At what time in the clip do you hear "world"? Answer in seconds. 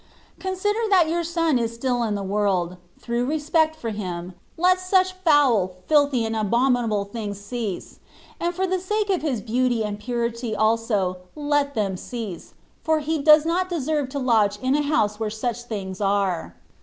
2.23-2.77